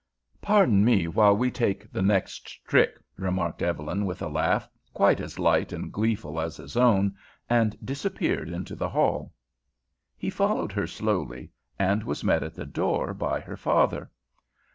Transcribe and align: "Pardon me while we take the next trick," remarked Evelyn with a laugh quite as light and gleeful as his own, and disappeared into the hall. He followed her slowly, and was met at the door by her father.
"Pardon 0.41 0.83
me 0.83 1.07
while 1.07 1.37
we 1.37 1.51
take 1.51 1.91
the 1.91 2.01
next 2.01 2.65
trick," 2.65 2.95
remarked 3.17 3.61
Evelyn 3.61 4.03
with 4.03 4.19
a 4.23 4.27
laugh 4.27 4.67
quite 4.95 5.19
as 5.21 5.37
light 5.37 5.71
and 5.71 5.93
gleeful 5.93 6.41
as 6.41 6.57
his 6.57 6.75
own, 6.75 7.15
and 7.47 7.77
disappeared 7.85 8.49
into 8.49 8.75
the 8.75 8.89
hall. 8.89 9.31
He 10.17 10.31
followed 10.31 10.71
her 10.71 10.87
slowly, 10.87 11.51
and 11.77 12.03
was 12.03 12.23
met 12.23 12.41
at 12.41 12.55
the 12.55 12.65
door 12.65 13.13
by 13.13 13.41
her 13.41 13.55
father. 13.55 14.09